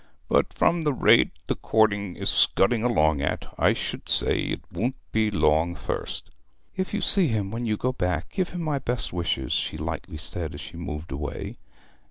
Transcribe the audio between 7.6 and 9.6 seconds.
you go back, give him my best wishes,'